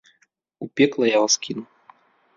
[0.65, 1.65] У пекла я вас кіну!